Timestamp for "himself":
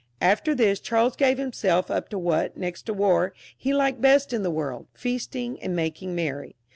1.37-1.91